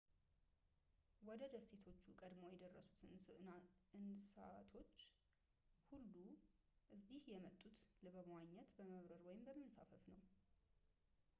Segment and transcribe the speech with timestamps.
[1.27, 3.03] ወደ ደሴቶቹ ቀድመው የደረሱት
[3.99, 4.95] እንሳቶች
[5.89, 6.15] ሁሉ
[6.97, 7.77] እዚህ የመጡት
[8.15, 10.25] በመዋኘት በመብረር ወይም በመንሳፈፍ ነው